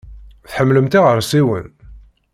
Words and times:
Tḥemmlemt 0.49 0.97
iɣersiwen? 0.99 1.67